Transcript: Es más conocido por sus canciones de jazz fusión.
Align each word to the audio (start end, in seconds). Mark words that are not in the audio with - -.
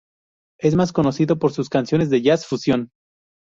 Es 0.59 0.73
más 0.73 0.93
conocido 0.93 1.37
por 1.37 1.51
sus 1.53 1.69
canciones 1.69 2.09
de 2.09 2.23
jazz 2.23 2.47
fusión. 2.47 2.89